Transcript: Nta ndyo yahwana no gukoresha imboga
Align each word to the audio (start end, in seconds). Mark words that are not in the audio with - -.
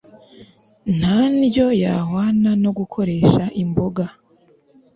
Nta 0.99 1.19
ndyo 1.39 1.67
yahwana 1.83 2.49
no 2.63 2.71
gukoresha 2.77 3.43
imboga 3.63 4.05